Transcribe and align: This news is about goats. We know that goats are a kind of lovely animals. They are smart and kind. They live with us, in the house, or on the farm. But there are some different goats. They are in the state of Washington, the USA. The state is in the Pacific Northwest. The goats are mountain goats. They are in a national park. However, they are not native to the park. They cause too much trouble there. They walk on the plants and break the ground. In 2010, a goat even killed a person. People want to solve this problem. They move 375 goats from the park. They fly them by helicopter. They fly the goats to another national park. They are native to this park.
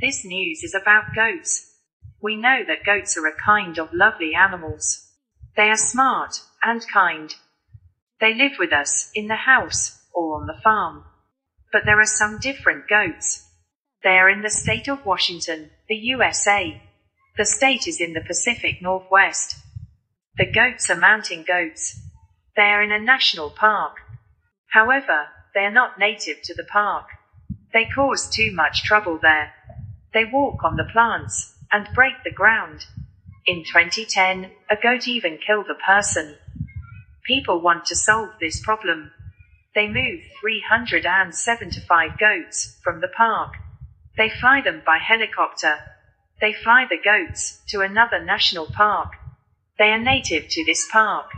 This 0.00 0.24
news 0.24 0.62
is 0.62 0.74
about 0.74 1.14
goats. 1.14 1.74
We 2.22 2.34
know 2.34 2.64
that 2.66 2.86
goats 2.86 3.18
are 3.18 3.26
a 3.26 3.36
kind 3.36 3.78
of 3.78 3.92
lovely 3.92 4.34
animals. 4.34 5.06
They 5.56 5.68
are 5.68 5.76
smart 5.76 6.40
and 6.64 6.82
kind. 6.90 7.34
They 8.18 8.32
live 8.32 8.52
with 8.58 8.72
us, 8.72 9.10
in 9.14 9.28
the 9.28 9.44
house, 9.44 10.00
or 10.14 10.40
on 10.40 10.46
the 10.46 10.58
farm. 10.64 11.04
But 11.70 11.82
there 11.84 12.00
are 12.00 12.06
some 12.06 12.38
different 12.38 12.88
goats. 12.88 13.46
They 14.02 14.16
are 14.16 14.30
in 14.30 14.40
the 14.40 14.48
state 14.48 14.88
of 14.88 15.04
Washington, 15.04 15.70
the 15.86 15.96
USA. 15.96 16.80
The 17.36 17.44
state 17.44 17.86
is 17.86 18.00
in 18.00 18.14
the 18.14 18.24
Pacific 18.26 18.80
Northwest. 18.80 19.56
The 20.36 20.50
goats 20.50 20.88
are 20.88 20.96
mountain 20.96 21.44
goats. 21.46 22.00
They 22.56 22.62
are 22.62 22.82
in 22.82 22.90
a 22.90 22.98
national 22.98 23.50
park. 23.50 23.96
However, 24.72 25.26
they 25.54 25.60
are 25.60 25.70
not 25.70 25.98
native 25.98 26.40
to 26.44 26.54
the 26.54 26.64
park. 26.64 27.06
They 27.74 27.84
cause 27.84 28.30
too 28.30 28.50
much 28.54 28.82
trouble 28.82 29.18
there. 29.20 29.52
They 30.12 30.24
walk 30.24 30.64
on 30.64 30.76
the 30.76 30.88
plants 30.92 31.54
and 31.70 31.88
break 31.94 32.14
the 32.24 32.32
ground. 32.32 32.86
In 33.46 33.64
2010, 33.64 34.50
a 34.68 34.76
goat 34.76 35.06
even 35.06 35.38
killed 35.38 35.68
a 35.70 35.74
person. 35.74 36.36
People 37.24 37.60
want 37.60 37.84
to 37.86 37.94
solve 37.94 38.30
this 38.40 38.60
problem. 38.60 39.12
They 39.74 39.86
move 39.86 40.22
375 40.40 42.18
goats 42.18 42.76
from 42.82 43.00
the 43.00 43.08
park. 43.08 43.54
They 44.16 44.28
fly 44.28 44.60
them 44.60 44.82
by 44.84 44.98
helicopter. 44.98 45.78
They 46.40 46.52
fly 46.52 46.86
the 46.88 46.98
goats 46.98 47.60
to 47.68 47.80
another 47.80 48.18
national 48.22 48.66
park. 48.66 49.12
They 49.78 49.90
are 49.92 49.98
native 49.98 50.48
to 50.48 50.64
this 50.64 50.88
park. 50.90 51.30